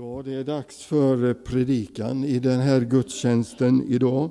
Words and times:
Ja, 0.00 0.22
det 0.24 0.34
är 0.34 0.44
dags 0.44 0.84
för 0.84 1.28
eh, 1.28 1.34
predikan 1.34 2.24
i 2.24 2.38
den 2.38 2.60
här 2.60 2.80
gudstjänsten 2.80 3.84
idag. 3.88 4.30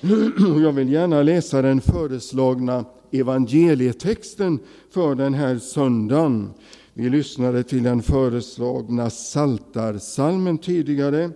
Jag 0.62 0.72
vill 0.72 0.92
gärna 0.92 1.22
läsa 1.22 1.62
den 1.62 1.80
föreslagna 1.80 2.84
evangelietexten 3.12 4.58
för 4.90 5.14
den 5.14 5.34
här 5.34 5.58
söndagen. 5.58 6.50
Vi 6.94 7.10
lyssnade 7.10 7.62
till 7.62 7.82
den 7.82 8.02
föreslagna 8.02 9.10
saltarsalmen 9.10 10.58
tidigare. 10.58 11.30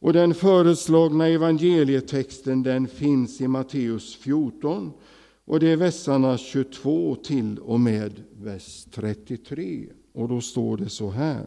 Och 0.00 0.12
den 0.12 0.34
föreslagna 0.34 1.28
evangelietexten 1.28 2.62
den 2.62 2.86
finns 2.86 3.40
i 3.40 3.48
Matteus 3.48 4.16
14 4.16 4.92
och 5.44 5.60
det 5.60 5.68
är 5.68 5.76
verserna 5.76 6.38
22 6.38 7.14
till 7.14 7.58
och 7.58 7.80
med 7.80 8.22
vers 8.36 8.84
33. 8.94 9.86
Och 10.14 10.28
då 10.28 10.40
står 10.40 10.76
det 10.76 10.88
så 10.88 11.10
här. 11.10 11.46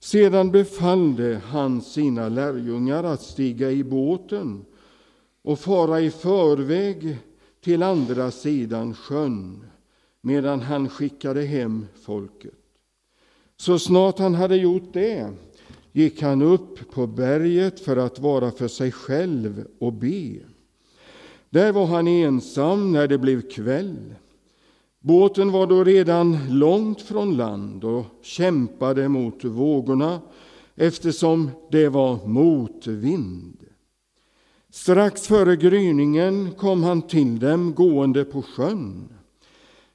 Sedan 0.00 0.50
befallde 0.50 1.40
han 1.44 1.82
sina 1.82 2.28
lärjungar 2.28 3.04
att 3.04 3.22
stiga 3.22 3.70
i 3.70 3.84
båten 3.84 4.64
och 5.42 5.58
fara 5.58 6.00
i 6.00 6.10
förväg 6.10 7.18
till 7.60 7.82
andra 7.82 8.30
sidan 8.30 8.94
sjön 8.94 9.64
medan 10.20 10.60
han 10.60 10.88
skickade 10.88 11.42
hem 11.42 11.86
folket. 12.02 12.54
Så 13.56 13.78
snart 13.78 14.18
han 14.18 14.34
hade 14.34 14.56
gjort 14.56 14.92
det 14.92 15.30
gick 15.92 16.22
han 16.22 16.42
upp 16.42 16.90
på 16.90 17.06
berget 17.06 17.80
för 17.80 17.96
att 17.96 18.18
vara 18.18 18.50
för 18.50 18.68
sig 18.68 18.92
själv 18.92 19.66
och 19.78 19.92
be. 19.92 20.36
Där 21.50 21.72
var 21.72 21.86
han 21.86 22.08
ensam 22.08 22.92
när 22.92 23.08
det 23.08 23.18
blev 23.18 23.50
kväll. 23.50 24.14
Båten 25.02 25.52
var 25.52 25.66
då 25.66 25.84
redan 25.84 26.38
långt 26.58 27.02
från 27.02 27.36
land 27.36 27.84
och 27.84 28.04
kämpade 28.22 29.08
mot 29.08 29.44
vågorna 29.44 30.20
eftersom 30.76 31.50
det 31.70 31.88
var 31.88 32.26
motvind. 32.26 33.56
Strax 34.70 35.26
före 35.26 35.56
gryningen 35.56 36.50
kom 36.58 36.82
han 36.82 37.02
till 37.02 37.38
dem 37.38 37.74
gående 37.74 38.24
på 38.24 38.42
sjön. 38.42 39.08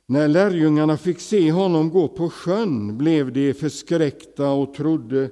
När 0.05 0.27
lärjungarna 0.27 0.97
fick 0.97 1.19
se 1.19 1.51
honom 1.51 1.89
gå 1.89 2.07
på 2.07 2.29
sjön 2.29 2.97
blev 2.97 3.33
de 3.33 3.53
förskräckta 3.53 4.49
och 4.51 4.73
trodde 4.73 5.29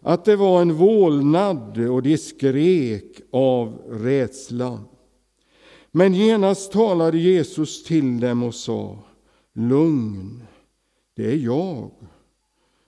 att 0.00 0.24
det 0.24 0.36
var 0.36 0.62
en 0.62 0.74
vålnad 0.74 1.78
och 1.78 2.02
de 2.02 2.18
skrek 2.18 3.20
av 3.32 3.78
rädsla. 3.90 4.78
Men 5.90 6.14
genast 6.14 6.72
talade 6.72 7.18
Jesus 7.18 7.84
till 7.84 8.20
dem 8.20 8.42
och 8.42 8.54
sa 8.54 8.98
Lugn, 9.52 10.42
det 11.14 11.32
är 11.32 11.36
jag. 11.36 11.90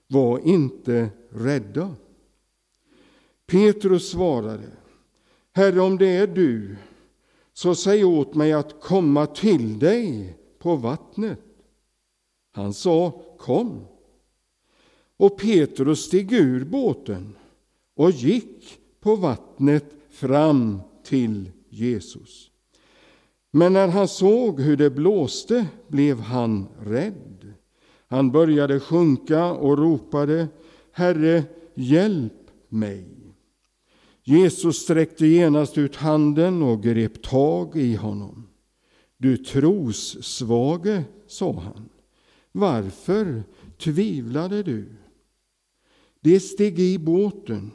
Var 0.07 0.39
inte 0.39 1.09
rädda. 1.31 1.95
Petrus 3.47 4.11
svarade 4.11 4.71
Herre, 5.53 5.81
om 5.81 5.99
det 5.99 6.09
är 6.09 6.27
du, 6.27 6.77
så 7.53 7.75
säg 7.75 8.05
åt 8.05 8.35
mig 8.35 8.53
att 8.53 8.81
komma 8.81 9.27
till 9.27 9.79
dig 9.79 10.37
på 10.59 10.77
vattnet. 10.77 11.41
Han 12.53 12.75
sa 12.75 13.25
Kom. 13.39 13.87
Och 15.17 15.39
Petrus 15.39 16.05
steg 16.05 16.33
ur 16.33 16.65
båten 16.65 17.37
och 17.95 18.11
gick 18.11 18.79
på 19.01 19.17
vattnet 19.17 19.85
fram 20.11 20.81
till 21.03 21.51
Jesus. 21.69 22.51
Men 23.57 23.73
när 23.73 23.89
han 23.89 24.09
såg 24.09 24.61
hur 24.61 24.77
det 24.77 24.91
blåste 24.91 25.67
blev 25.89 26.21
han 26.21 26.67
rädd. 26.81 27.55
Han 28.09 28.31
började 28.31 28.81
sjunka 28.81 29.53
och 29.53 29.79
ropade 29.79 30.49
Herre, 30.93 31.45
hjälp 31.75 32.51
mig. 32.69 33.07
Jesus 34.23 34.77
sträckte 34.77 35.27
genast 35.27 35.79
ut 35.79 35.97
handen 35.97 36.63
och 36.63 36.83
grep 36.83 37.23
tag 37.23 37.77
i 37.77 37.95
honom. 37.95 38.49
Du 39.17 39.37
trossvage, 39.37 41.03
sa 41.27 41.53
han, 41.53 41.89
varför 42.53 43.43
tvivlade 43.79 44.63
du? 44.63 44.97
Det 46.21 46.41
steg 46.41 46.81
i 46.81 46.99
båten 46.99 47.71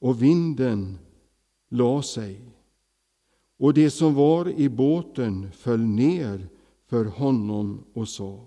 och 0.00 0.22
vinden 0.22 0.98
la 1.70 2.02
sig 2.02 2.57
och 3.58 3.74
det 3.74 3.90
som 3.90 4.14
var 4.14 4.48
i 4.48 4.68
båten 4.68 5.52
föll 5.52 5.80
ner 5.80 6.48
för 6.86 7.04
honom 7.04 7.84
och 7.92 8.08
sa 8.08 8.44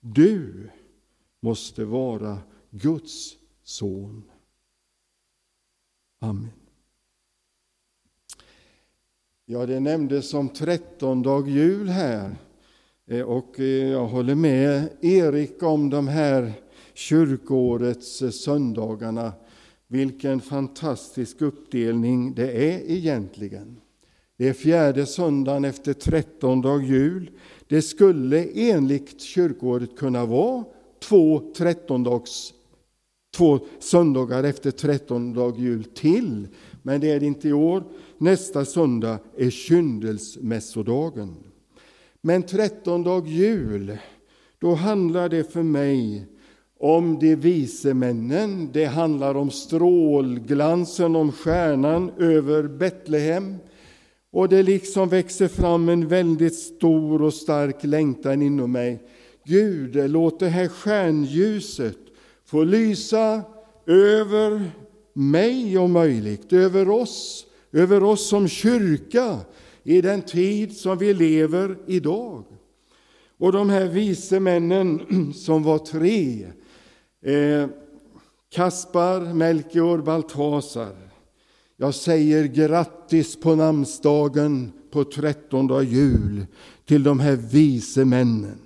Du 0.00 0.70
måste 1.40 1.84
vara 1.84 2.38
Guds 2.70 3.36
son. 3.62 4.24
Amen. 6.20 6.50
Ja, 9.44 9.66
det 9.66 9.80
nämndes 9.80 10.34
om 10.34 10.48
trettondag 10.48 11.48
jul 11.48 11.88
här. 11.88 12.36
Eh, 13.06 13.22
och 13.22 13.60
eh, 13.60 13.66
jag 13.66 14.06
håller 14.06 14.34
med 14.34 14.88
Erik 15.00 15.62
om 15.62 15.90
de 15.90 16.08
här 16.08 16.52
kyrkårets 16.94 18.22
eh, 18.22 18.30
söndagarna. 18.30 19.32
Vilken 19.86 20.40
fantastisk 20.40 21.40
uppdelning 21.40 22.34
det 22.34 22.52
är 22.72 22.90
egentligen. 22.90 23.80
Det 24.38 24.48
är 24.48 24.52
fjärde 24.52 25.06
söndagen 25.06 25.64
efter 25.64 25.92
trettondag 25.92 26.82
jul. 26.82 27.30
Det 27.68 27.82
skulle 27.82 28.44
enligt 28.44 29.20
kyrkåret 29.20 29.96
kunna 29.96 30.26
vara 30.26 30.64
två, 31.02 31.52
trettondags, 31.56 32.54
två 33.36 33.60
söndagar 33.78 34.44
efter 34.44 34.70
trettondag 34.70 35.54
jul 35.58 35.84
till, 35.84 36.48
men 36.82 37.00
det 37.00 37.10
är 37.10 37.20
det 37.20 37.26
inte 37.26 37.48
i 37.48 37.52
år. 37.52 37.84
Nästa 38.18 38.64
söndag 38.64 39.18
är 39.36 39.50
kyndelsmässodagen. 39.50 41.36
Men 42.20 42.42
trettondag 42.42 43.26
jul, 43.26 43.98
då 44.58 44.74
handlar 44.74 45.28
det 45.28 45.52
för 45.52 45.62
mig 45.62 46.26
om 46.80 47.18
de 47.18 47.36
vise 47.36 47.94
männen. 47.94 48.70
Det 48.72 48.84
handlar 48.84 49.34
om 49.34 49.50
strålglansen, 49.50 51.16
om 51.16 51.32
stjärnan 51.32 52.10
över 52.18 52.62
Betlehem. 52.62 53.56
Och 54.30 54.48
det 54.48 54.62
liksom 54.62 55.08
växer 55.08 55.48
fram 55.48 55.88
en 55.88 56.08
väldigt 56.08 56.54
stor 56.54 57.22
och 57.22 57.34
stark 57.34 57.84
längtan 57.84 58.42
inom 58.42 58.72
mig. 58.72 59.02
Gud, 59.44 60.10
låt 60.10 60.40
det 60.40 60.48
här 60.48 60.68
stjärnljuset 60.68 61.98
få 62.44 62.64
lysa 62.64 63.42
över 63.86 64.70
mig 65.12 65.78
om 65.78 65.92
möjligt, 65.92 66.52
över 66.52 66.88
oss, 66.88 67.46
över 67.72 68.02
oss 68.02 68.28
som 68.28 68.48
kyrka 68.48 69.38
i 69.82 70.00
den 70.00 70.22
tid 70.22 70.76
som 70.76 70.98
vi 70.98 71.14
lever 71.14 71.78
idag. 71.86 72.44
Och 73.38 73.52
de 73.52 73.70
här 73.70 73.84
vise 73.84 74.40
männen 74.40 75.00
som 75.34 75.62
var 75.62 75.78
tre, 75.78 76.46
eh, 77.22 77.68
Kaspar, 78.50 79.34
Melchior, 79.34 79.98
Baltasar, 79.98 81.07
jag 81.80 81.94
säger 81.94 82.44
grattis 82.44 83.36
på 83.36 83.54
namnsdagen 83.54 84.72
på 84.90 85.04
trettonde 85.04 85.84
jul 85.84 86.46
till 86.84 87.02
de 87.02 87.20
här 87.20 87.36
vise 87.36 88.04
männen. 88.04 88.60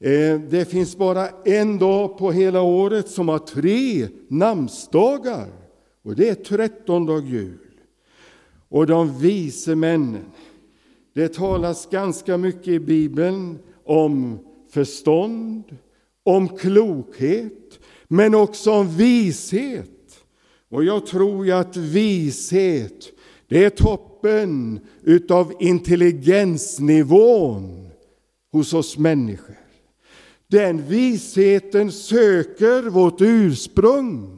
Eh, 0.00 0.40
det 0.40 0.70
finns 0.70 0.96
bara 0.96 1.28
en 1.44 1.78
dag 1.78 2.18
på 2.18 2.32
hela 2.32 2.60
året 2.60 3.08
som 3.08 3.28
har 3.28 3.38
tre 3.38 4.08
namnsdagar 4.28 5.48
och 6.02 6.16
det 6.16 6.28
är 6.28 6.34
trettondag 6.34 7.20
jul. 7.20 7.58
Och 8.68 8.86
de 8.86 9.18
vise 9.18 9.74
männen, 9.74 10.24
det 11.14 11.34
talas 11.34 11.86
ganska 11.90 12.36
mycket 12.36 12.68
i 12.68 12.80
Bibeln 12.80 13.58
om 13.84 14.38
förstånd, 14.70 15.64
om 16.22 16.48
klokhet, 16.48 17.78
men 18.08 18.34
också 18.34 18.70
om 18.70 18.88
vishet. 18.88 19.90
Och 20.68 20.84
jag 20.84 21.06
tror 21.06 21.46
ju 21.46 21.52
att 21.52 21.76
vishet, 21.76 23.12
det 23.48 23.64
är 23.64 23.70
toppen 23.70 24.80
utav 25.02 25.52
intelligensnivån 25.60 27.88
hos 28.52 28.74
oss 28.74 28.98
människor. 28.98 29.56
Den 30.48 30.88
visheten 30.88 31.92
söker 31.92 32.82
vårt 32.82 33.20
ursprung. 33.20 34.32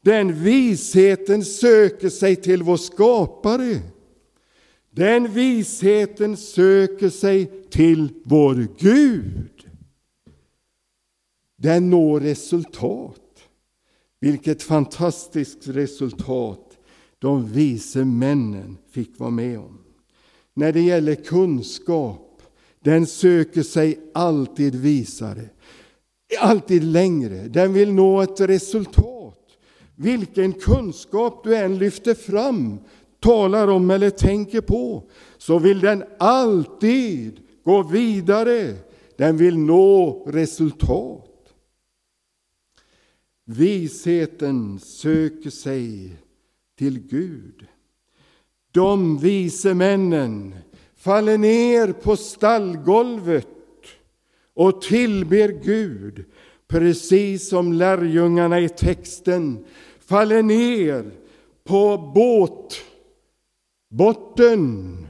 Den 0.00 0.42
visheten 0.42 1.44
söker 1.44 2.08
sig 2.08 2.36
till 2.36 2.62
vår 2.62 2.76
skapare. 2.76 3.80
Den 4.90 5.32
visheten 5.32 6.36
söker 6.36 7.08
sig 7.08 7.50
till 7.70 8.08
vår 8.24 8.66
Gud. 8.78 9.50
Den 11.56 11.90
når 11.90 12.20
resultat. 12.20 13.23
Vilket 14.24 14.62
fantastiskt 14.62 15.68
resultat 15.68 16.78
de 17.18 17.52
vise 17.52 18.04
männen 18.04 18.78
fick 18.90 19.18
vara 19.18 19.30
med 19.30 19.58
om. 19.58 19.78
När 20.54 20.72
det 20.72 20.80
gäller 20.80 21.14
kunskap, 21.14 22.42
den 22.84 23.06
söker 23.06 23.62
sig 23.62 24.00
alltid 24.14 24.74
visare. 24.74 25.48
alltid 26.40 26.84
längre. 26.84 27.48
Den 27.48 27.72
vill 27.72 27.92
nå 27.92 28.20
ett 28.20 28.40
resultat. 28.40 29.38
Vilken 29.96 30.52
kunskap 30.52 31.44
du 31.44 31.56
än 31.56 31.78
lyfter 31.78 32.14
fram, 32.14 32.78
talar 33.20 33.68
om 33.68 33.90
eller 33.90 34.10
tänker 34.10 34.60
på, 34.60 35.02
så 35.38 35.58
vill 35.58 35.80
den 35.80 36.04
alltid 36.18 37.40
gå 37.64 37.82
vidare. 37.82 38.74
Den 39.16 39.36
vill 39.36 39.58
nå 39.58 40.24
resultat. 40.26 41.23
Visheten 43.44 44.78
söker 44.80 45.50
sig 45.50 46.16
till 46.78 46.98
Gud. 46.98 47.66
De 48.72 49.18
vise 49.18 49.74
männen 49.74 50.54
faller 50.96 51.38
ner 51.38 51.92
på 51.92 52.16
stallgolvet 52.16 53.48
och 54.54 54.82
tillber 54.82 55.48
Gud, 55.64 56.24
precis 56.68 57.48
som 57.48 57.72
lärjungarna 57.72 58.60
i 58.60 58.68
texten 58.68 59.64
faller 60.00 60.42
ner 60.42 61.10
på 61.64 62.12
båtbotten 63.90 65.06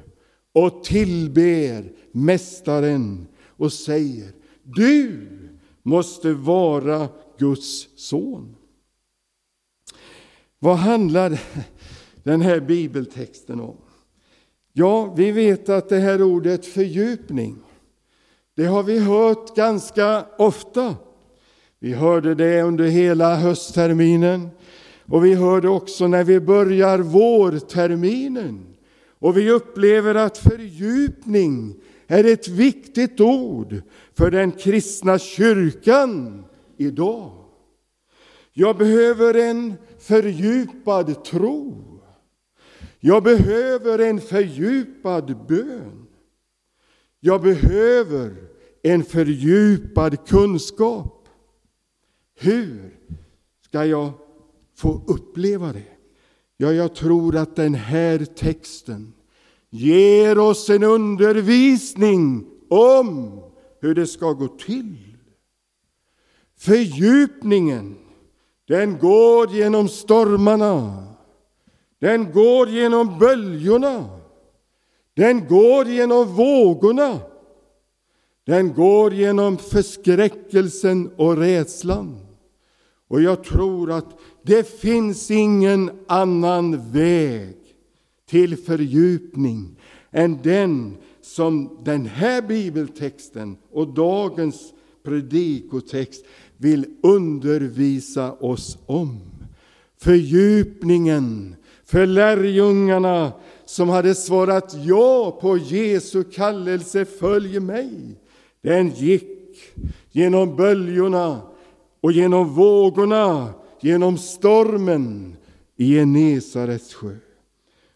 och 0.52 0.84
tillber 0.84 1.92
Mästaren 2.12 3.26
och 3.56 3.72
säger 3.72 4.32
Du 4.62 5.28
måste 5.82 6.32
vara 6.32 7.08
Guds 7.38 7.88
son. 7.96 8.56
Vad 10.58 10.76
handlar 10.76 11.40
den 12.22 12.40
här 12.40 12.60
bibeltexten 12.60 13.60
om? 13.60 13.76
Ja, 14.72 15.14
vi 15.16 15.32
vet 15.32 15.68
att 15.68 15.88
det 15.88 15.98
här 15.98 16.22
ordet 16.22 16.66
fördjupning, 16.66 17.56
det 18.54 18.64
har 18.64 18.82
vi 18.82 18.98
hört 18.98 19.56
ganska 19.56 20.26
ofta. 20.38 20.96
Vi 21.78 21.92
hörde 21.92 22.34
det 22.34 22.62
under 22.62 22.84
hela 22.84 23.36
höstterminen 23.36 24.50
och 25.06 25.24
vi 25.24 25.34
hör 25.34 25.60
det 25.60 25.68
också 25.68 26.06
när 26.06 26.24
vi 26.24 26.40
börjar 26.40 26.98
vårterminen. 26.98 28.66
Och 29.18 29.36
vi 29.36 29.50
upplever 29.50 30.14
att 30.14 30.38
fördjupning 30.38 31.74
är 32.06 32.24
ett 32.24 32.48
viktigt 32.48 33.20
ord 33.20 33.82
för 34.14 34.30
den 34.30 34.52
kristna 34.52 35.18
kyrkan 35.18 36.44
idag. 36.76 37.44
Jag 38.52 38.76
behöver 38.76 39.34
en 39.34 39.74
fördjupad 39.98 41.24
tro. 41.24 41.84
Jag 43.00 43.22
behöver 43.22 43.98
en 43.98 44.20
fördjupad 44.20 45.46
bön. 45.46 46.06
Jag 47.20 47.42
behöver 47.42 48.36
en 48.82 49.04
fördjupad 49.04 50.28
kunskap. 50.28 51.28
Hur 52.34 52.98
ska 53.64 53.84
jag 53.84 54.12
få 54.76 55.02
uppleva 55.06 55.72
det? 55.72 55.94
Ja, 56.56 56.72
jag 56.72 56.94
tror 56.94 57.36
att 57.36 57.56
den 57.56 57.74
här 57.74 58.24
texten 58.24 59.12
ger 59.70 60.38
oss 60.38 60.70
en 60.70 60.82
undervisning 60.82 62.46
om 62.68 63.40
hur 63.80 63.94
det 63.94 64.06
ska 64.06 64.32
gå 64.32 64.48
till. 64.48 65.13
Fördjupningen, 66.64 67.96
den 68.68 68.98
går 68.98 69.50
genom 69.50 69.88
stormarna. 69.88 71.04
Den 72.00 72.32
går 72.32 72.68
genom 72.68 73.18
böljorna. 73.18 74.04
Den 75.14 75.48
går 75.48 75.86
genom 75.86 76.34
vågorna. 76.34 77.20
Den 78.46 78.74
går 78.74 79.14
genom 79.14 79.58
förskräckelsen 79.58 81.10
och 81.16 81.36
rädslan. 81.36 82.16
Och 83.08 83.22
jag 83.22 83.44
tror 83.44 83.90
att 83.90 84.18
det 84.42 84.80
finns 84.80 85.30
ingen 85.30 85.90
annan 86.06 86.92
väg 86.92 87.56
till 88.26 88.56
fördjupning 88.56 89.80
än 90.10 90.42
den 90.42 90.96
som 91.20 91.78
den 91.84 92.06
här 92.06 92.42
bibeltexten 92.42 93.56
och 93.70 93.94
dagens 93.94 94.72
predikotext 95.04 96.24
vill 96.64 96.86
undervisa 97.02 98.32
oss 98.32 98.78
om. 98.86 99.20
Fördjupningen 100.00 101.56
för 101.84 102.06
lärjungarna 102.06 103.32
som 103.64 103.88
hade 103.88 104.14
svarat 104.14 104.74
ja 104.84 105.38
på 105.40 105.56
Jesu 105.56 106.24
kallelse, 106.24 107.04
följ 107.04 107.60
mig. 107.60 107.90
Den 108.60 108.90
gick 108.90 109.28
genom 110.10 110.56
böljorna 110.56 111.40
och 112.00 112.12
genom 112.12 112.54
vågorna, 112.54 113.54
genom 113.80 114.18
stormen 114.18 115.36
i 115.76 115.94
Genesarets 115.94 116.94
sjö. 116.94 117.16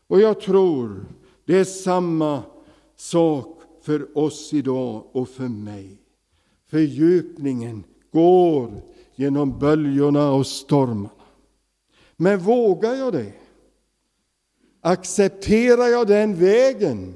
Och 0.07 0.21
jag 0.21 0.41
tror 0.41 1.07
det 1.45 1.59
är 1.59 1.65
samma 1.65 2.43
sak 2.97 3.61
för 3.83 4.19
oss 4.19 4.53
idag 4.53 5.07
och 5.13 5.29
för 5.29 5.49
mig. 5.49 6.03
Fördjupningen 6.71 7.85
går 8.13 8.83
genom 9.15 9.59
böljorna 9.59 10.31
och 10.31 10.47
stormarna. 10.47 11.11
Men 12.17 12.39
vågar 12.39 12.95
jag 12.95 13.13
det? 13.13 13.33
Accepterar 14.81 15.87
jag 15.87 16.07
den 16.07 16.35
vägen? 16.35 17.15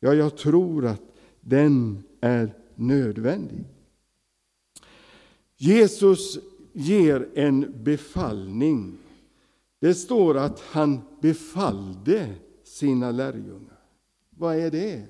Ja, 0.00 0.14
jag 0.14 0.36
tror 0.36 0.86
att 0.86 1.02
den 1.40 2.02
är 2.20 2.54
nödvändig. 2.74 3.64
Jesus 5.56 6.38
ger 6.72 7.28
en 7.34 7.84
befallning. 7.84 8.98
Det 9.80 9.94
står 9.94 10.36
att 10.36 10.60
han 10.60 11.00
befallde 11.20 12.34
sina 12.64 13.10
lärjungar. 13.10 13.80
Vad 14.30 14.56
är 14.56 14.70
det? 14.70 15.06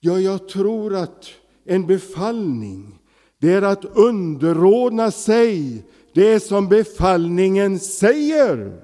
Ja, 0.00 0.20
jag 0.20 0.48
tror 0.48 0.94
att 0.94 1.28
en 1.64 1.86
befallning 1.86 2.99
det 3.40 3.52
är 3.52 3.62
att 3.62 3.84
underordna 3.84 5.10
sig 5.10 5.84
det 6.12 6.40
som 6.40 6.68
befallningen 6.68 7.78
säger. 7.78 8.80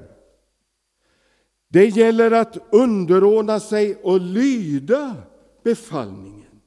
Det 1.68 1.86
gäller 1.86 2.30
att 2.30 2.58
underordna 2.72 3.60
sig 3.60 3.96
och 4.02 4.20
lyda 4.20 5.16
befallningen. 5.64 6.60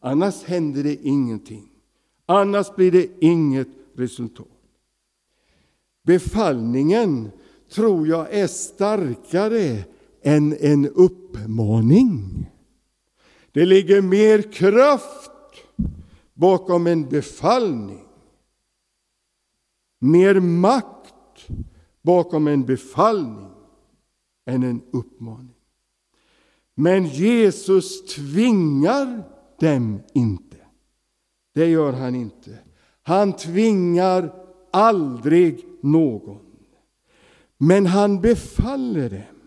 Annars 0.00 0.42
händer 0.42 0.82
det 0.82 0.94
ingenting. 1.02 1.68
Annars 2.26 2.74
blir 2.74 2.92
det 2.92 3.08
inget 3.20 3.68
resultat. 3.96 4.46
Befallningen 6.04 7.30
tror 7.70 8.08
jag 8.08 8.34
är 8.34 8.46
starkare 8.46 9.84
än 10.22 10.56
en 10.60 10.88
uppmaning. 10.88 12.46
Det 13.52 13.66
ligger 13.66 14.02
mer 14.02 14.52
kraft 14.52 15.31
bakom 16.42 16.86
en 16.86 17.08
befallning. 17.08 18.06
Mer 19.98 20.40
makt 20.40 21.48
bakom 22.02 22.46
en 22.46 22.64
befallning 22.64 23.50
än 24.46 24.62
en 24.62 24.82
uppmaning. 24.90 25.54
Men 26.74 27.06
Jesus 27.06 28.04
tvingar 28.06 29.24
dem 29.60 30.00
inte. 30.14 30.56
Det 31.54 31.66
gör 31.66 31.92
han 31.92 32.14
inte. 32.14 32.58
Han 33.02 33.32
tvingar 33.32 34.34
aldrig 34.70 35.66
någon. 35.80 36.46
Men 37.56 37.86
han 37.86 38.20
befaller 38.20 39.10
dem 39.10 39.40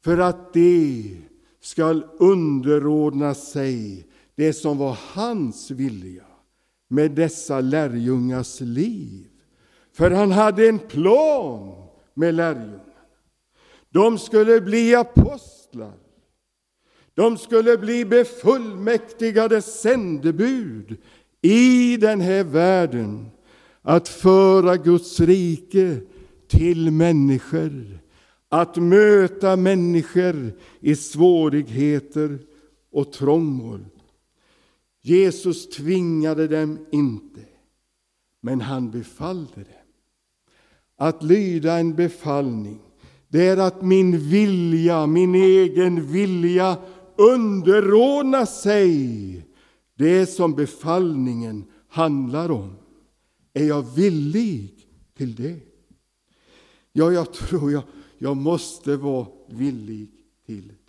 för 0.00 0.18
att 0.18 0.52
de 0.52 1.16
skall 1.60 2.04
underordna 2.18 3.34
sig 3.34 4.06
det 4.36 4.52
som 4.52 4.78
var 4.78 4.98
hans 5.00 5.70
vilja 5.70 6.24
med 6.88 7.10
dessa 7.10 7.60
lärjungars 7.60 8.60
liv. 8.60 9.26
För 9.92 10.10
han 10.10 10.32
hade 10.32 10.68
en 10.68 10.78
plan 10.78 11.88
med 12.14 12.34
lärjungarna. 12.34 12.80
De 13.90 14.18
skulle 14.18 14.60
bli 14.60 14.94
apostlar. 14.94 15.98
De 17.14 17.38
skulle 17.38 17.78
bli 17.78 18.04
befullmäktigade 18.04 19.62
sändebud 19.62 20.96
i 21.42 21.96
den 21.96 22.20
här 22.20 22.44
världen 22.44 23.26
att 23.82 24.08
föra 24.08 24.76
Guds 24.76 25.20
rike 25.20 26.00
till 26.48 26.90
människor, 26.90 27.98
att 28.48 28.76
möta 28.76 29.56
människor 29.56 30.52
i 30.80 30.96
svårigheter 30.96 32.38
och 32.92 33.12
trångmål. 33.12 33.84
Jesus 35.06 35.68
tvingade 35.68 36.48
dem 36.48 36.86
inte, 36.92 37.44
men 38.40 38.60
han 38.60 38.90
befallde 38.90 39.54
dem. 39.54 39.64
Att 40.96 41.22
lyda 41.22 41.78
en 41.78 41.94
befallning, 41.94 42.80
det 43.28 43.46
är 43.46 43.56
att 43.56 43.82
min 43.82 44.18
vilja, 44.18 45.06
min 45.06 45.34
egen 45.34 46.06
vilja 46.12 46.76
underordna 47.16 48.46
sig 48.46 49.46
det 49.94 50.26
som 50.26 50.54
befallningen 50.54 51.64
handlar 51.88 52.50
om. 52.50 52.76
Är 53.52 53.64
jag 53.64 53.94
villig 53.94 54.88
till 55.16 55.34
det? 55.34 55.60
Ja, 56.92 57.12
jag 57.12 57.32
tror 57.32 57.72
jag, 57.72 57.82
jag 58.18 58.36
måste 58.36 58.96
vara 58.96 59.26
villig 59.48 60.10
till 60.46 60.68
det. 60.68 60.83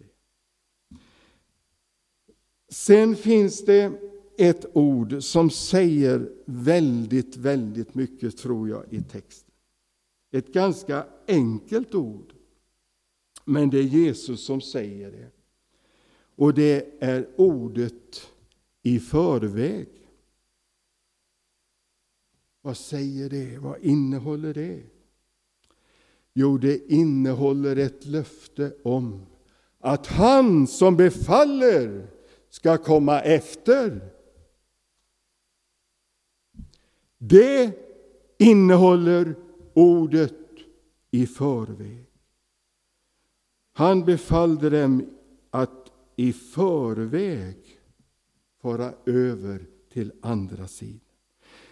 Sen 2.70 3.16
finns 3.16 3.66
det 3.66 3.92
ett 4.38 4.66
ord 4.74 5.24
som 5.24 5.50
säger 5.50 6.32
väldigt, 6.46 7.38
väldigt 7.38 7.96
mycket, 7.96 8.38
tror 8.38 8.70
jag, 8.70 8.84
i 8.90 9.02
texten. 9.02 9.52
Ett 10.32 10.54
ganska 10.54 11.06
enkelt 11.28 11.96
ord, 11.96 12.34
men 13.46 13.70
det 13.70 13.80
är 13.80 13.84
Jesus 13.84 14.46
som 14.46 14.62
säger 14.62 15.12
det. 15.12 15.32
Och 16.36 16.54
det 16.54 16.86
är 17.00 17.28
ordet 17.36 18.32
i 18.84 19.00
förväg. 19.00 19.88
Vad 22.62 22.78
säger 22.78 23.30
det? 23.30 23.58
Vad 23.58 23.82
innehåller 23.82 24.54
det? 24.54 24.84
Jo, 26.34 26.58
det 26.58 26.92
innehåller 26.92 27.76
ett 27.76 28.06
löfte 28.06 28.74
om 28.84 29.26
att 29.80 30.08
han 30.08 30.68
som 30.68 30.98
befaller 30.98 32.08
ska 32.56 32.78
komma 32.78 33.22
efter. 33.22 34.12
Det 37.18 37.72
innehåller 38.38 39.36
ordet 39.74 40.34
i 41.12 41.28
förväg. 41.28 42.06
Han 43.74 44.06
befallde 44.06 44.70
dem 44.70 45.10
att 45.50 45.92
i 46.16 46.34
förväg 46.34 47.58
fara 48.62 48.94
över 49.06 49.66
till 49.94 50.12
andra 50.22 50.68
sidan. 50.68 51.00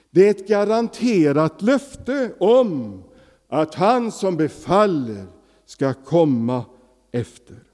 Det 0.10 0.28
är 0.28 0.32
ett 0.32 0.48
garanterat 0.48 1.62
löfte 1.62 2.34
om 2.40 3.04
att 3.48 3.76
han 3.76 4.12
som 4.12 4.38
befaller 4.38 5.26
ska 5.66 5.94
komma 5.94 6.66
efter. 7.12 7.73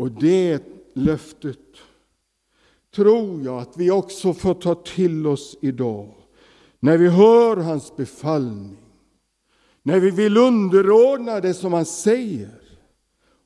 Och 0.00 0.12
det 0.12 0.62
löftet 0.92 1.58
tror 2.94 3.42
jag 3.42 3.58
att 3.58 3.76
vi 3.76 3.90
också 3.90 4.34
får 4.34 4.54
ta 4.54 4.74
till 4.74 5.26
oss 5.26 5.56
idag 5.60 6.14
när 6.78 6.98
vi 6.98 7.08
hör 7.08 7.56
hans 7.56 7.96
befallning, 7.96 8.76
när 9.82 10.00
vi 10.00 10.10
vill 10.10 10.36
underordna 10.36 11.40
det 11.40 11.54
som 11.54 11.72
han 11.72 11.84
säger 11.84 12.60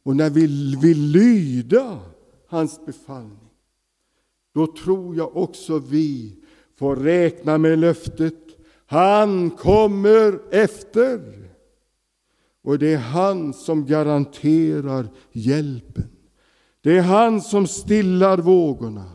och 0.03 0.17
när 0.17 0.31
vi 0.31 0.47
vill 0.83 1.01
lyda 1.01 2.01
hans 2.49 2.87
befallning. 2.87 3.51
Då 4.55 4.67
tror 4.67 5.17
jag 5.17 5.37
också 5.37 5.79
vi 5.79 6.37
får 6.79 6.97
räkna 6.97 7.59
med 7.59 7.79
löftet 7.79 8.39
han 8.87 9.51
kommer 9.51 10.41
efter. 10.51 11.49
Och 12.63 12.79
det 12.79 12.93
är 12.93 12.99
han 12.99 13.53
som 13.53 13.87
garanterar 13.87 15.09
hjälpen. 15.33 16.14
Det 16.85 16.99
är 16.99 17.03
han 17.03 17.41
som 17.41 17.67
stillar 17.67 18.39
vågorna. 18.39 19.13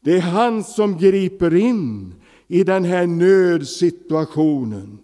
Det 0.00 0.16
är 0.16 0.20
han 0.20 0.64
som 0.64 0.98
griper 0.98 1.54
in 1.54 2.14
i 2.46 2.64
den 2.64 2.84
här 2.84 3.06
nödsituationen 3.06 4.98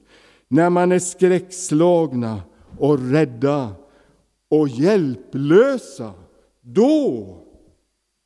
när 0.49 0.71
man 0.71 0.93
är 0.93 0.99
skräckslagna 0.99 2.43
och 2.79 3.11
rädda 3.11 3.75
och 4.49 4.69
hjälplösa. 4.69 6.15
Då 6.61 7.39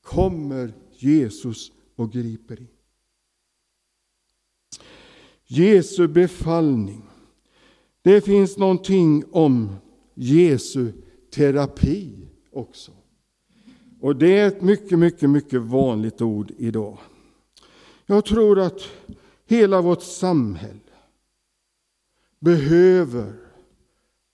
kommer 0.02 0.73
Jesus 0.97 1.73
och 1.97 2.12
griper 2.12 2.61
in. 2.61 2.69
Jesu 5.45 6.09
befallning. 6.09 7.02
Det 8.02 8.21
finns 8.21 8.57
någonting 8.57 9.25
om 9.31 9.76
Jesu 10.14 10.93
terapi 11.35 12.28
också. 12.52 12.96
Och 14.00 14.17
det 14.17 14.38
är 14.38 14.49
ett 14.49 14.62
mycket, 14.62 14.99
mycket, 14.99 15.31
mycket 15.31 15.61
vanligt 15.61 16.23
ord 16.23 16.53
idag. 16.59 16.99
Jag 18.07 18.25
tror 18.25 18.61
att 18.61 18.81
hela 19.47 19.81
vårt 19.81 20.03
samhälle 20.03 20.81
behöver 22.41 23.33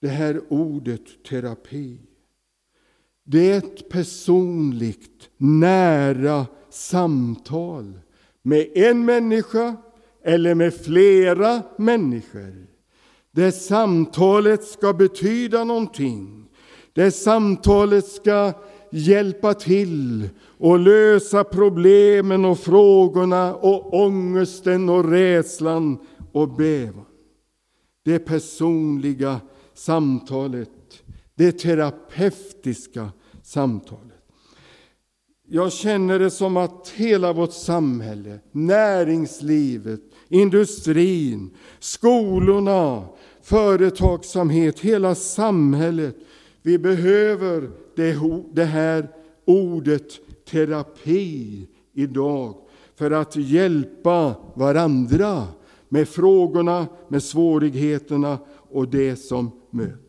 det 0.01 0.07
här 0.07 0.41
ordet 0.49 1.23
terapi. 1.29 1.99
Det 3.23 3.51
är 3.51 3.57
ett 3.57 3.89
personligt, 3.89 5.29
nära 5.37 6.45
samtal 6.69 7.99
med 8.41 8.67
en 8.75 9.05
människa 9.05 9.75
eller 10.23 10.55
med 10.55 10.73
flera 10.73 11.61
människor. 11.77 12.67
Där 13.31 13.51
samtalet 13.51 14.63
ska 14.63 14.93
betyda 14.93 15.63
någonting. 15.63 16.49
Där 16.93 17.09
samtalet 17.09 18.07
ska 18.07 18.53
hjälpa 18.93 19.53
till 19.53 20.29
och 20.57 20.79
lösa 20.79 21.43
problemen 21.43 22.45
och 22.45 22.59
frågorna 22.59 23.55
och 23.55 23.93
ångesten 23.93 24.89
och 24.89 25.09
rädslan 25.09 25.97
och 26.31 26.49
bävan. 26.49 27.05
Det 28.05 28.19
personliga 28.19 29.41
samtalet, 29.73 30.69
det 31.35 31.51
terapeutiska 31.51 33.09
samtalet. 33.43 34.13
Jag 35.47 35.73
känner 35.73 36.19
det 36.19 36.31
som 36.31 36.57
att 36.57 36.91
hela 36.95 37.33
vårt 37.33 37.53
samhälle, 37.53 38.39
näringslivet, 38.51 39.99
industrin, 40.29 41.49
skolorna, 41.79 43.03
företagsamhet, 43.41 44.79
hela 44.79 45.15
samhället. 45.15 46.15
Vi 46.63 46.77
behöver 46.77 47.71
det, 47.95 48.17
det 48.53 48.65
här 48.65 49.07
ordet 49.45 50.11
terapi 50.45 51.67
idag 51.93 52.55
för 52.95 53.11
att 53.11 53.35
hjälpa 53.35 54.35
varandra 54.55 55.47
med 55.89 56.09
frågorna, 56.09 56.87
med 57.07 57.23
svårigheterna 57.23 58.39
och 58.49 58.87
det 58.87 59.15
som 59.15 59.51
möter. 59.69 59.99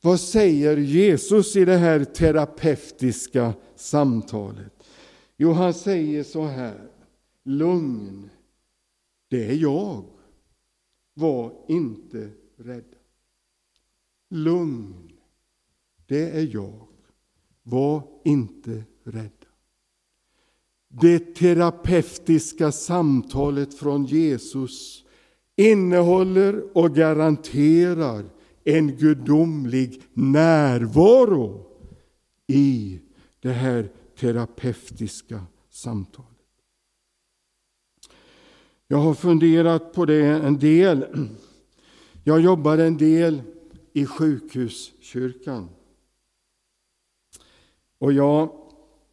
Vad 0.00 0.20
säger 0.20 0.76
Jesus 0.76 1.56
i 1.56 1.64
det 1.64 1.76
här 1.76 2.04
terapeutiska 2.04 3.54
samtalet? 3.76 4.72
Jo, 5.36 5.52
han 5.52 5.74
säger 5.74 6.22
så 6.22 6.44
här. 6.44 6.90
Lugn, 7.44 8.30
det 9.28 9.46
är 9.46 9.54
jag. 9.54 10.04
Var 11.14 11.52
inte 11.68 12.30
rädd. 12.56 12.94
Lugn, 14.30 15.05
det 16.06 16.30
är 16.30 16.54
jag. 16.54 16.88
Var 17.62 18.02
inte 18.24 18.84
rädd. 19.04 19.30
Det 20.88 21.34
terapeutiska 21.34 22.72
samtalet 22.72 23.74
från 23.74 24.04
Jesus 24.04 25.04
innehåller 25.56 26.76
och 26.78 26.94
garanterar 26.94 28.24
en 28.64 28.96
gudomlig 28.96 30.02
närvaro 30.12 31.66
i 32.46 33.00
det 33.40 33.52
här 33.52 33.90
terapeutiska 34.20 35.42
samtalet. 35.70 36.30
Jag 38.88 38.98
har 38.98 39.14
funderat 39.14 39.92
på 39.92 40.04
det 40.04 40.26
en 40.26 40.58
del. 40.58 41.28
Jag 42.24 42.40
jobbar 42.40 42.78
en 42.78 42.96
del 42.96 43.42
i 43.92 44.06
sjukhuskyrkan. 44.06 45.68
Och 47.98 48.12
jag 48.12 48.50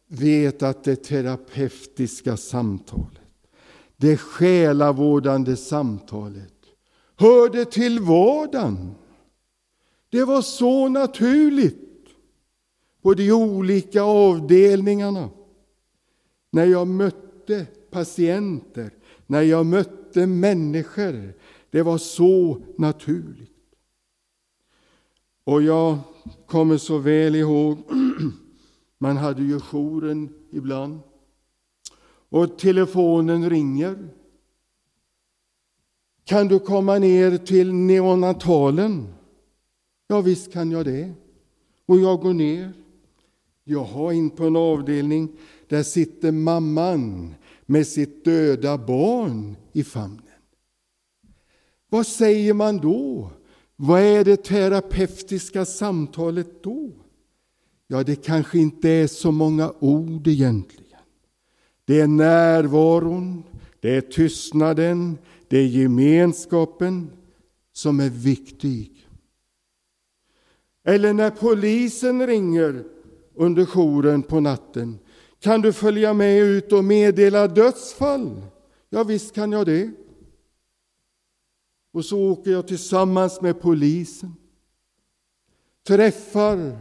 vet 0.08 0.62
att 0.62 0.84
det 0.84 0.96
terapeutiska 0.96 2.36
samtalet, 2.36 3.20
det 3.96 4.16
själavårdande 4.16 5.56
samtalet, 5.56 6.52
hörde 7.16 7.64
till 7.64 8.00
vardagen. 8.00 8.94
Det 10.08 10.24
var 10.24 10.42
så 10.42 10.88
naturligt 10.88 12.08
på 13.02 13.14
de 13.14 13.32
olika 13.32 14.02
avdelningarna. 14.02 15.30
När 16.50 16.64
jag 16.64 16.88
mötte 16.88 17.66
patienter 17.90 18.90
när 19.26 19.42
jag 19.42 19.66
mötte 19.66 20.26
människor. 20.26 21.34
Det 21.70 21.82
var 21.82 21.98
så 21.98 22.62
naturligt. 22.78 23.50
Och 25.44 25.62
jag 25.62 25.98
kommer 26.46 26.76
så 26.76 26.98
väl 26.98 27.34
ihåg, 27.34 27.78
man 29.04 29.16
hade 29.16 29.42
ju 29.42 29.60
jouren 29.60 30.28
ibland. 30.50 31.00
Och 32.28 32.58
telefonen 32.58 33.50
ringer. 33.50 34.08
Kan 36.24 36.48
du 36.48 36.58
komma 36.58 36.98
ner 36.98 37.38
till 37.38 37.72
neonatalen? 37.72 39.14
Ja, 40.06 40.20
visst 40.20 40.52
kan 40.52 40.70
jag 40.70 40.84
det. 40.84 41.12
Och 41.86 41.98
jag 41.98 42.20
går 42.20 42.32
ner. 42.32 42.72
Jag 43.64 43.84
har 43.84 44.12
in 44.12 44.30
på 44.30 44.44
en 44.44 44.56
avdelning. 44.56 45.36
Där 45.68 45.82
sitter 45.82 46.32
mamman 46.32 47.34
med 47.66 47.86
sitt 47.86 48.24
döda 48.24 48.78
barn 48.78 49.56
i 49.72 49.84
famnen. 49.84 50.42
Vad 51.88 52.06
säger 52.06 52.54
man 52.54 52.78
då? 52.78 53.30
Vad 53.76 54.00
är 54.00 54.24
det 54.24 54.44
terapeutiska 54.44 55.64
samtalet 55.64 56.62
då? 56.62 57.03
Ja, 57.86 58.02
det 58.02 58.24
kanske 58.24 58.58
inte 58.58 58.88
är 58.88 59.06
så 59.06 59.32
många 59.32 59.72
ord 59.80 60.26
egentligen. 60.26 61.00
Det 61.84 62.00
är 62.00 62.06
närvaron, 62.06 63.42
det 63.80 63.96
är 63.96 64.00
tystnaden, 64.00 65.18
det 65.48 65.58
är 65.58 65.66
gemenskapen 65.66 67.10
som 67.72 68.00
är 68.00 68.10
viktig. 68.10 69.08
Eller 70.84 71.12
när 71.12 71.30
polisen 71.30 72.26
ringer 72.26 72.84
under 73.34 73.66
jouren 73.66 74.22
på 74.22 74.40
natten. 74.40 74.98
Kan 75.38 75.60
du 75.60 75.72
följa 75.72 76.14
med 76.14 76.38
ut 76.40 76.72
och 76.72 76.84
meddela 76.84 77.48
dödsfall? 77.48 78.42
Ja, 78.90 79.04
visst 79.04 79.34
kan 79.34 79.52
jag 79.52 79.66
det. 79.66 79.90
Och 81.92 82.04
så 82.04 82.30
åker 82.30 82.50
jag 82.50 82.68
tillsammans 82.68 83.40
med 83.40 83.60
polisen. 83.60 84.36
Träffar 85.86 86.78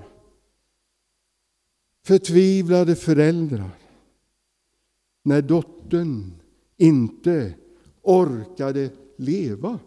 förtvivlade 2.03 2.95
föräldrar. 2.95 3.71
När 5.23 5.41
dottern 5.41 6.33
inte 6.77 7.53
orkade 8.01 8.89
leva. 9.17 9.79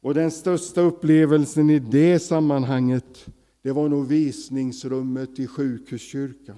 Och 0.00 0.14
den 0.14 0.30
största 0.30 0.80
upplevelsen 0.80 1.70
i 1.70 1.78
det 1.78 2.18
sammanhanget, 2.18 3.26
det 3.62 3.72
var 3.72 3.88
nog 3.88 4.06
visningsrummet 4.06 5.38
i 5.38 5.46
sjukhuskyrkan. 5.46 6.56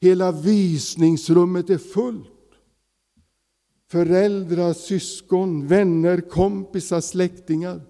Hela 0.00 0.32
visningsrummet 0.32 1.70
är 1.70 1.78
fullt. 1.78 2.28
Föräldrar, 3.90 4.72
syskon, 4.72 5.66
vänner, 5.66 6.20
kompisar, 6.20 7.00
släktingar. 7.00 7.80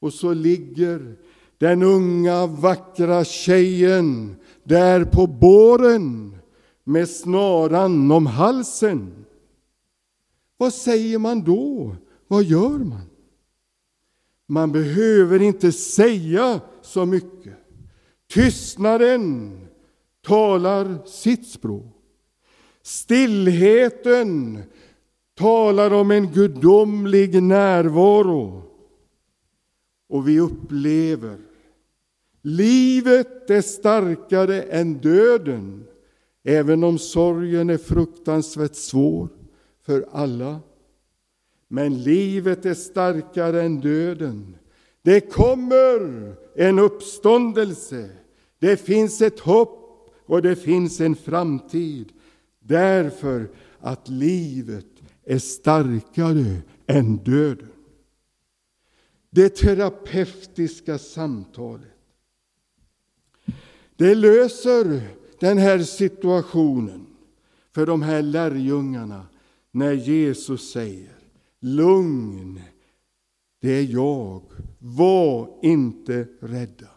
Och 0.00 0.14
så 0.14 0.34
ligger 0.34 1.16
den 1.60 1.82
unga 1.82 2.46
vackra 2.46 3.24
tjejen 3.24 4.36
där 4.64 5.04
på 5.04 5.26
båren 5.26 6.36
med 6.84 7.08
snaran 7.08 8.10
om 8.10 8.26
halsen. 8.26 9.24
Vad 10.56 10.74
säger 10.74 11.18
man 11.18 11.44
då? 11.44 11.96
Vad 12.28 12.44
gör 12.44 12.78
man? 12.78 13.10
Man 14.46 14.72
behöver 14.72 15.42
inte 15.42 15.72
säga 15.72 16.60
så 16.82 17.06
mycket. 17.06 17.54
Tystnaden 18.32 19.52
talar 20.26 21.06
sitt 21.06 21.48
språk. 21.48 21.96
Stillheten 22.82 24.62
talar 25.34 25.92
om 25.92 26.10
en 26.10 26.32
gudomlig 26.32 27.42
närvaro. 27.42 28.62
Och 30.08 30.28
vi 30.28 30.40
upplever 30.40 31.49
livet 32.42 33.50
är 33.50 33.60
starkare 33.60 34.62
än 34.62 34.94
döden, 34.94 35.84
även 36.44 36.84
om 36.84 36.98
sorgen 36.98 37.70
är 37.70 37.78
fruktansvärt 37.78 38.74
svår 38.74 39.28
för 39.82 40.06
alla. 40.12 40.60
Men 41.68 42.02
livet 42.02 42.66
är 42.66 42.74
starkare 42.74 43.62
än 43.62 43.80
döden. 43.80 44.56
Det 45.02 45.20
kommer 45.20 46.34
en 46.56 46.78
uppståndelse. 46.78 48.10
Det 48.58 48.76
finns 48.76 49.20
ett 49.20 49.40
hopp 49.40 49.80
och 50.26 50.42
det 50.42 50.56
finns 50.56 51.00
en 51.00 51.16
framtid. 51.16 52.12
Därför 52.58 53.50
att 53.78 54.08
livet 54.08 54.86
är 55.24 55.38
starkare 55.38 56.56
än 56.86 57.16
döden. 57.16 57.72
Det 59.30 59.48
terapeutiska 59.48 60.98
samtalet. 60.98 61.99
Det 64.00 64.14
löser 64.14 65.02
den 65.38 65.58
här 65.58 65.78
situationen 65.78 67.06
för 67.74 67.86
de 67.86 68.02
här 68.02 68.22
lärjungarna 68.22 69.26
när 69.70 69.92
Jesus 69.92 70.72
säger 70.72 71.18
Lugn, 71.60 72.60
det 73.60 73.70
är 73.72 73.82
jag. 73.82 74.42
Var 74.78 75.58
inte 75.62 76.26
rädda. 76.40 76.88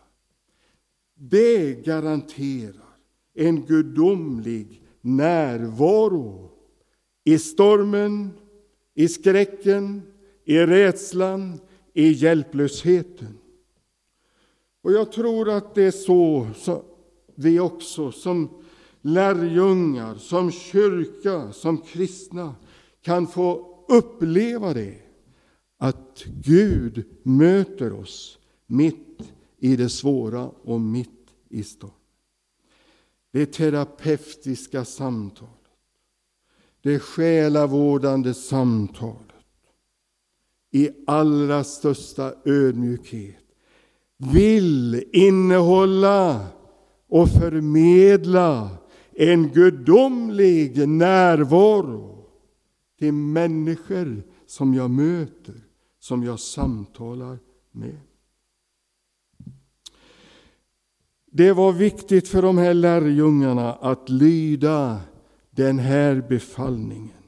Det 1.16 1.86
garanterar 1.86 2.96
en 3.34 3.66
gudomlig 3.66 4.82
närvaro 5.02 6.52
i 7.24 7.38
stormen, 7.38 8.30
i 8.94 9.08
skräcken, 9.08 10.02
i 10.46 10.60
rädslan, 10.60 11.60
i 11.94 12.12
hjälplösheten. 12.12 13.38
Och 14.82 14.92
jag 14.92 15.12
tror 15.12 15.50
att 15.50 15.76
det 15.76 15.84
är 15.84 15.92
så, 15.92 16.48
så 16.56 16.84
vi 17.36 17.60
också 17.60 18.12
som 18.12 18.50
lärjungar, 19.02 20.16
som 20.16 20.52
kyrka, 20.52 21.52
som 21.52 21.78
kristna 21.78 22.56
kan 23.02 23.28
få 23.28 23.76
uppleva 23.90 24.74
det. 24.74 25.00
Att 25.78 26.24
Gud 26.26 27.06
möter 27.24 27.94
oss 27.94 28.40
mitt 28.68 29.34
i 29.58 29.76
det 29.76 29.90
svåra 29.90 30.50
och 30.50 30.82
mitt 30.82 31.10
i 31.50 31.64
stormen. 31.64 31.98
Det 33.32 33.46
terapeutiska 33.46 34.86
samtalet. 34.86 35.52
Det 36.82 37.00
själavårdande 37.00 38.34
samtalet. 38.34 39.20
I 40.72 40.90
allra 41.08 41.64
största 41.64 42.34
ödmjukhet 42.46 43.44
vill 44.18 45.04
innehålla 45.12 46.48
och 47.14 47.30
förmedla 47.30 48.70
en 49.12 49.50
gudomlig 49.50 50.88
närvaro 50.88 52.26
till 53.00 53.14
människor 53.14 54.24
som 54.46 54.74
jag 54.74 54.90
möter, 54.90 55.56
som 56.00 56.24
jag 56.24 56.40
samtalar 56.40 57.40
med. 57.72 58.00
Det 61.32 61.52
var 61.52 61.72
viktigt 61.72 62.28
för 62.28 62.42
de 62.42 62.58
här 62.58 62.74
lärjungarna 62.74 63.74
att 63.74 64.10
lyda 64.10 65.02
den 65.50 65.80
här 65.80 66.26
befallningen. 66.30 67.24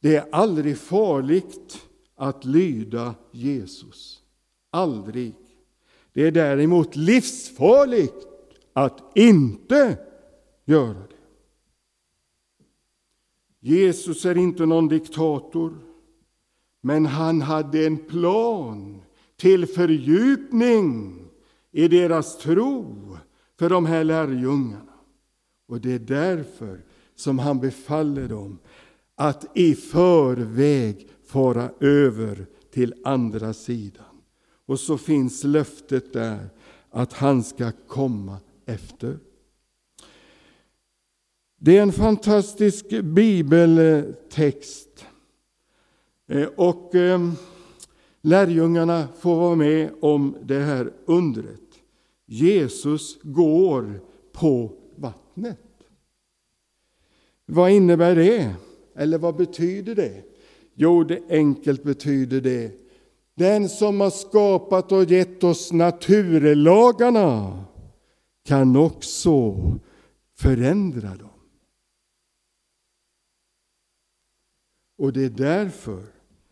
Det 0.00 0.16
är 0.16 0.28
aldrig 0.32 0.78
farligt 0.78 1.78
att 2.16 2.44
lyda 2.44 3.14
Jesus. 3.32 4.22
Aldrig. 4.70 5.34
Det 6.12 6.26
är 6.26 6.30
däremot 6.30 6.96
livsfarligt 6.96 8.27
att 8.84 9.12
inte 9.14 9.98
göra 10.64 10.94
det. 10.94 11.16
Jesus 13.60 14.24
är 14.24 14.38
inte 14.38 14.66
någon 14.66 14.88
diktator, 14.88 15.78
men 16.80 17.06
han 17.06 17.40
hade 17.40 17.86
en 17.86 17.96
plan 17.96 19.02
till 19.36 19.66
fördjupning 19.66 21.20
i 21.72 21.88
deras 21.88 22.38
tro 22.38 23.16
för 23.58 23.68
de 23.68 23.86
här 23.86 24.04
lärjungarna. 24.04 24.92
Och 25.68 25.80
det 25.80 25.92
är 25.92 25.98
därför 25.98 26.80
som 27.14 27.38
han 27.38 27.60
befaller 27.60 28.28
dem 28.28 28.58
att 29.14 29.56
i 29.56 29.74
förväg 29.74 31.08
fara 31.26 31.70
över 31.80 32.46
till 32.70 32.94
andra 33.04 33.52
sidan. 33.52 34.04
Och 34.66 34.80
så 34.80 34.98
finns 34.98 35.44
löftet 35.44 36.12
där 36.12 36.50
att 36.90 37.12
han 37.12 37.42
ska 37.42 37.72
komma 37.86 38.36
efter. 38.68 39.18
Det 41.60 41.78
är 41.78 41.82
en 41.82 41.92
fantastisk 41.92 43.02
bibeltext. 43.02 45.04
Eh, 46.28 46.48
och 46.56 46.94
eh, 46.94 47.32
lärjungarna 48.22 49.08
får 49.18 49.36
vara 49.36 49.54
med 49.54 49.90
om 50.00 50.36
det 50.42 50.58
här 50.58 50.92
undret. 51.06 51.60
Jesus 52.26 53.18
går 53.22 54.00
på 54.32 54.72
vattnet. 54.96 55.58
Vad 57.46 57.70
innebär 57.70 58.14
det? 58.14 58.54
Eller 58.94 59.18
vad 59.18 59.36
betyder 59.36 59.94
det? 59.94 60.22
Jo, 60.74 61.04
det 61.04 61.20
enkelt 61.30 61.82
betyder 61.82 62.40
det. 62.40 62.72
Den 63.34 63.68
som 63.68 64.00
har 64.00 64.10
skapat 64.10 64.92
och 64.92 65.04
gett 65.04 65.44
oss 65.44 65.72
naturlagarna 65.72 67.64
kan 68.48 68.76
också 68.76 69.56
förändra 70.34 71.16
dem. 71.16 71.28
Och 74.98 75.12
det 75.12 75.24
är 75.24 75.30
därför 75.30 76.02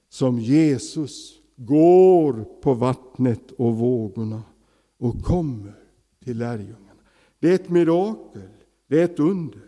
som 0.09 0.39
Jesus 0.39 1.39
går 1.57 2.45
på 2.63 2.75
vattnet 2.75 3.53
och 3.53 3.77
vågorna 3.77 4.43
och 4.99 5.23
kommer 5.23 5.75
till 6.25 6.39
lärjungarna. 6.39 7.03
Det 7.39 7.51
är 7.51 7.55
ett 7.55 7.71
mirakel, 7.71 8.49
det 8.87 9.01
är 9.01 9.05
ett 9.05 9.21
under. 9.21 9.67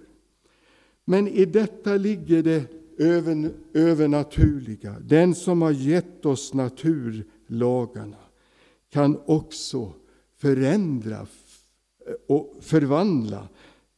Men 1.04 1.28
i 1.28 1.44
detta 1.44 1.96
ligger 1.96 2.42
det 2.42 2.64
över, 2.98 3.52
övernaturliga. 3.72 4.96
Den 5.00 5.34
som 5.34 5.62
har 5.62 5.70
gett 5.70 6.26
oss 6.26 6.54
naturlagarna 6.54 8.24
kan 8.90 9.18
också 9.26 9.92
förändra 10.36 11.26
och 12.29 12.57
förvandla 12.61 13.49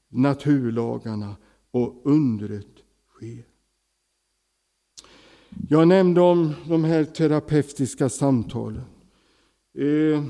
naturlagarna 0.08 1.36
och 1.70 2.00
undret 2.04 2.66
sker. 3.08 3.44
Jag 5.68 5.88
nämnde 5.88 6.20
om 6.20 6.54
de 6.68 6.84
här 6.84 7.04
terapeutiska 7.04 8.08
samtalen. 8.08 8.84
Eh, 9.74 10.24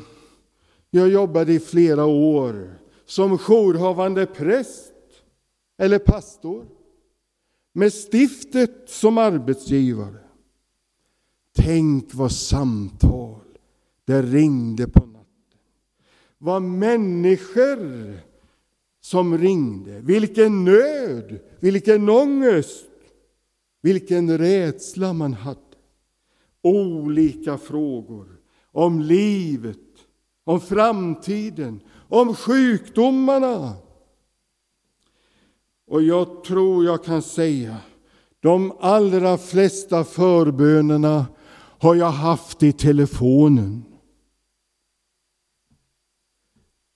jag 0.90 1.08
jobbade 1.08 1.52
i 1.52 1.60
flera 1.60 2.04
år 2.04 2.78
som 3.04 3.38
jourhavande 3.38 4.26
präst 4.26 4.92
eller 5.78 5.98
pastor 5.98 6.66
med 7.72 7.92
stiftet 7.92 8.90
som 8.90 9.18
arbetsgivare. 9.18 10.20
Tänk 11.54 12.14
vad 12.14 12.32
samtal 12.32 13.40
det 14.04 14.22
ringde 14.22 14.88
på 14.88 15.06
natten 15.06 15.19
var 16.42 16.60
människor 16.60 18.20
som 19.00 19.38
ringde. 19.38 20.00
Vilken 20.00 20.64
nöd, 20.64 21.40
vilken 21.60 22.08
ångest, 22.08 22.86
vilken 23.82 24.38
rädsla 24.38 25.12
man 25.12 25.34
hade. 25.34 25.60
Olika 26.62 27.58
frågor 27.58 28.26
om 28.72 29.00
livet, 29.00 29.78
om 30.44 30.60
framtiden, 30.60 31.80
om 32.08 32.34
sjukdomarna. 32.34 33.72
Och 35.86 36.02
jag 36.02 36.44
tror 36.44 36.84
jag 36.84 37.04
kan 37.04 37.22
säga, 37.22 37.76
de 38.40 38.72
allra 38.80 39.38
flesta 39.38 40.04
förbönerna 40.04 41.26
har 41.78 41.94
jag 41.94 42.10
haft 42.10 42.62
i 42.62 42.72
telefonen. 42.72 43.89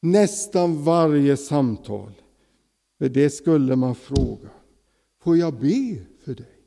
Nästan 0.04 0.82
varje 0.82 1.36
samtal. 1.36 2.12
För 2.98 3.08
det 3.08 3.30
skulle 3.30 3.76
man 3.76 3.94
fråga. 3.94 4.48
Får 5.22 5.36
jag 5.36 5.54
be 5.54 5.96
för 6.24 6.34
dig? 6.34 6.58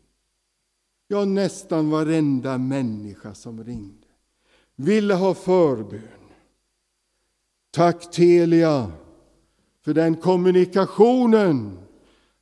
Ja, 1.08 1.26
nästan 1.26 1.90
varenda 1.90 2.58
människa 2.58 3.34
som 3.34 3.64
ringde 3.64 4.08
ville 4.76 5.14
ha 5.14 5.34
förbön. 5.34 6.02
Tack 7.72 8.12
Telia 8.12 8.92
för 9.86 9.94
den 9.94 10.16
kommunikationen. 10.16 11.80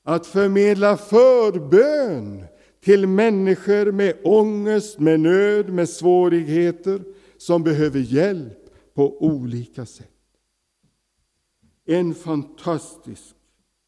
Att 0.04 0.28
förmedla 0.28 0.98
förbön 0.98 2.44
till 2.84 3.08
människor 3.08 3.92
med 3.92 4.18
ångest, 4.24 5.00
med 5.00 5.20
nöd, 5.20 5.70
med 5.70 5.90
svårigheter 5.90 7.02
som 7.38 7.64
behöver 7.64 8.00
hjälp 8.00 8.70
på 8.94 9.24
olika 9.24 9.86
sätt. 9.86 10.15
En 11.86 12.14
fantastisk 12.14 13.36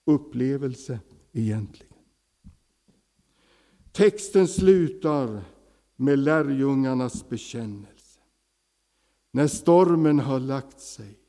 upplevelse 0.06 1.00
egentligen. 1.34 1.94
Texten 3.92 4.48
slutar 4.48 5.42
med 5.96 6.20
lärjungarnas 6.20 7.30
bekännelse. 7.30 8.20
När 9.32 9.48
stormen 9.48 10.20
har 10.20 10.40
lagt 10.40 10.80
sig, 10.80 11.20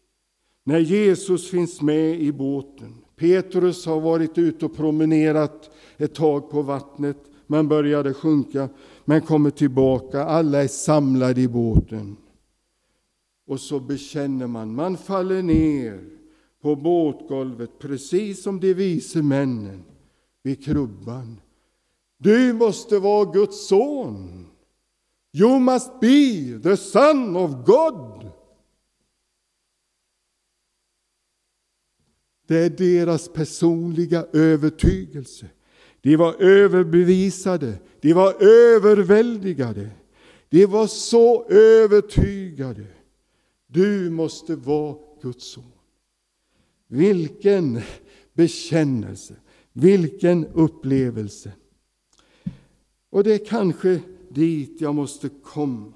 när 0.65 0.79
Jesus 0.79 1.51
finns 1.51 1.81
med 1.81 2.21
i 2.21 2.33
båten. 2.33 2.95
Petrus 3.17 3.87
har 3.87 4.01
varit 4.01 4.39
ute 4.39 4.65
och 4.65 4.77
promenerat 4.77 5.71
ett 5.97 6.15
tag 6.15 6.51
på 6.51 6.63
vattnet, 6.63 7.17
men 7.47 7.69
började 7.69 8.15
sjunka, 8.15 8.69
men 9.05 9.21
kommer 9.21 9.51
tillbaka. 9.51 10.25
Alla 10.25 10.63
är 10.63 10.69
samlade 10.69 11.41
i 11.41 11.49
båten. 11.49 12.17
Och 13.47 13.61
så 13.61 13.81
bekänner 13.81 14.47
man, 14.47 14.75
man 14.75 14.97
faller 14.97 15.43
ner 15.43 16.18
på 16.63 16.77
båtgolvet, 16.77 17.79
precis 17.79 18.43
som 18.43 18.61
de 18.61 18.75
vise 18.75 19.23
männen 19.23 19.85
vid 20.43 20.65
krubban. 20.65 21.41
Du 22.19 22.53
måste 22.53 22.99
vara 22.99 23.33
Guds 23.33 23.69
son. 23.69 24.47
You 25.33 25.59
must 25.59 26.01
be 26.01 26.61
the 26.63 26.77
son 26.77 27.37
of 27.37 27.51
God. 27.67 28.31
Det 32.47 32.59
är 32.59 32.71
deras 32.71 33.29
personliga 33.29 34.27
övertygelse. 34.33 35.47
De 36.01 36.17
var 36.17 36.43
överbevisade, 36.43 37.79
de 38.01 38.13
var 38.13 38.43
överväldigade. 38.43 39.91
De 40.49 40.67
var 40.67 40.87
så 40.87 41.45
övertygade. 41.49 42.87
Du 43.67 44.11
måste 44.11 44.57
vara 44.57 44.97
Guds 45.23 45.45
son. 45.45 45.73
Vilken 46.89 47.81
bekännelse, 48.33 49.35
vilken 49.73 50.47
upplevelse. 50.47 51.53
Och 53.11 53.25
det 53.25 53.35
är 53.35 53.47
kanske 53.47 54.01
dit 54.29 54.81
jag 54.81 54.95
måste 54.95 55.29
komma 55.29 55.93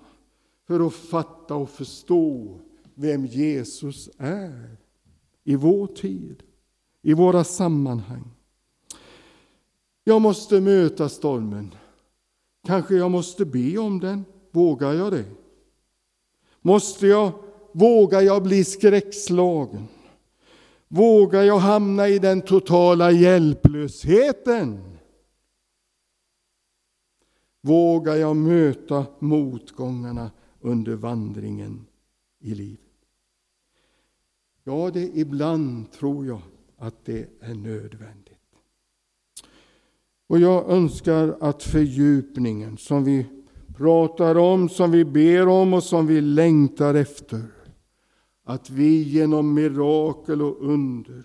för 0.66 0.86
att 0.86 0.92
fatta 0.92 1.54
och 1.54 1.70
förstå 1.70 2.58
vem 2.94 3.26
Jesus 3.26 4.10
är 4.18 4.76
i 5.44 5.56
vår 5.56 5.86
tid, 5.86 6.42
i 7.02 7.14
våra 7.14 7.44
sammanhang. 7.44 8.30
Jag 10.04 10.22
måste 10.22 10.60
möta 10.60 11.08
stormen. 11.08 11.74
Kanske 12.66 12.94
jag 12.94 13.10
måste 13.10 13.44
be 13.44 13.78
om 13.78 14.00
den. 14.00 14.24
Vågar 14.50 14.92
jag 14.92 15.12
det? 15.12 15.24
Måste 16.60 17.06
jag, 17.06 17.32
vågar 17.72 18.20
jag 18.20 18.42
bli 18.42 18.64
skräckslagen? 18.64 19.88
Vågar 20.94 21.42
jag 21.42 21.58
hamna 21.58 22.08
i 22.08 22.18
den 22.18 22.42
totala 22.42 23.10
hjälplösheten? 23.10 24.80
Vågar 27.60 28.14
jag 28.14 28.36
möta 28.36 29.06
motgångarna 29.18 30.30
under 30.60 30.94
vandringen 30.94 31.86
i 32.40 32.54
livet? 32.54 32.80
Ja, 34.64 34.90
det 34.94 35.18
ibland 35.18 35.92
tror 35.92 36.26
jag 36.26 36.40
att 36.78 37.04
det 37.04 37.28
är 37.40 37.54
nödvändigt. 37.54 38.38
Och 40.26 40.38
jag 40.38 40.70
önskar 40.70 41.36
att 41.40 41.62
fördjupningen 41.62 42.78
som 42.78 43.04
vi 43.04 43.26
pratar 43.76 44.38
om, 44.38 44.68
som 44.68 44.90
vi 44.90 45.04
ber 45.04 45.48
om 45.48 45.74
och 45.74 45.84
som 45.84 46.06
vi 46.06 46.20
längtar 46.20 46.94
efter 46.94 47.61
att 48.44 48.70
vi 48.70 49.02
genom 49.02 49.54
mirakel 49.54 50.42
och 50.42 50.56
under 50.60 51.22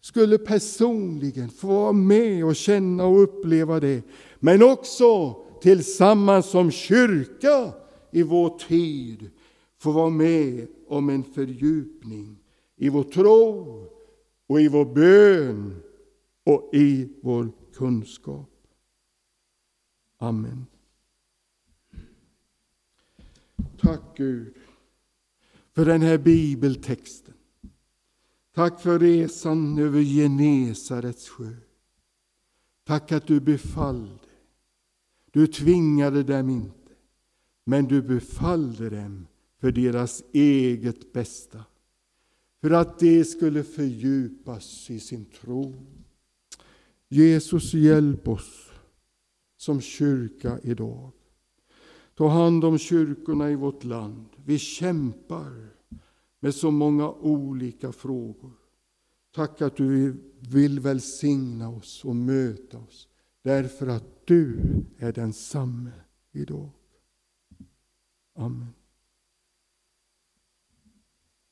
skulle 0.00 0.38
personligen 0.38 1.48
få 1.48 1.66
vara 1.66 1.92
med 1.92 2.44
och 2.44 2.56
känna 2.56 3.04
och 3.04 3.22
uppleva 3.22 3.80
det. 3.80 4.02
Men 4.38 4.62
också 4.62 5.36
tillsammans 5.60 6.46
som 6.46 6.70
kyrka 6.70 7.72
i 8.10 8.22
vår 8.22 8.58
tid 8.58 9.30
få 9.78 9.92
vara 9.92 10.10
med 10.10 10.66
om 10.88 11.08
en 11.08 11.24
fördjupning 11.24 12.36
i 12.76 12.88
vår 12.88 13.02
tro 13.02 13.84
och 14.46 14.60
i 14.60 14.68
vår 14.68 14.84
bön 14.84 15.82
och 16.44 16.70
i 16.72 17.08
vår 17.22 17.48
kunskap. 17.74 18.50
Amen. 20.18 20.66
Tack 23.80 24.00
Gud 24.16 24.54
för 25.78 25.84
den 25.84 26.02
här 26.02 26.18
bibeltexten. 26.18 27.34
Tack 28.54 28.80
för 28.80 28.98
resan 28.98 29.78
över 29.78 30.02
Genesarets 30.02 31.28
sjö. 31.28 31.54
Tack 32.84 33.12
att 33.12 33.26
du 33.26 33.40
befallde. 33.40 34.28
Du 35.30 35.46
tvingade 35.46 36.22
dem 36.22 36.50
inte, 36.50 36.92
men 37.64 37.84
du 37.84 38.02
befallde 38.02 38.90
dem 38.90 39.26
för 39.60 39.72
deras 39.72 40.22
eget 40.32 41.12
bästa. 41.12 41.64
För 42.60 42.70
att 42.70 42.98
de 42.98 43.24
skulle 43.24 43.64
fördjupas 43.64 44.90
i 44.90 45.00
sin 45.00 45.24
tro. 45.24 45.86
Jesus, 47.08 47.74
hjälp 47.74 48.28
oss 48.28 48.70
som 49.56 49.80
kyrka 49.80 50.58
idag. 50.62 51.12
Ta 52.18 52.28
hand 52.28 52.64
om 52.64 52.78
kyrkorna 52.78 53.50
i 53.50 53.54
vårt 53.54 53.84
land. 53.84 54.26
Vi 54.44 54.58
kämpar 54.58 55.68
med 56.40 56.54
så 56.54 56.70
många 56.70 57.10
olika 57.10 57.92
frågor. 57.92 58.52
Tack 59.34 59.62
att 59.62 59.76
du 59.76 60.16
vill 60.40 60.80
välsigna 60.80 61.68
oss 61.68 62.04
och 62.04 62.16
möta 62.16 62.78
oss, 62.78 63.08
därför 63.42 63.86
att 63.86 64.26
du 64.26 64.60
är 64.98 65.12
densamme 65.12 65.90
idag. 66.32 66.70
Amen. 68.34 68.77